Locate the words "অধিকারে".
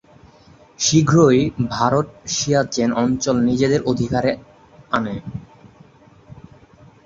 3.83-4.31